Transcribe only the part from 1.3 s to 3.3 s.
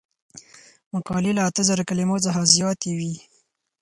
له اته زره کلمو څخه زیاتې وي.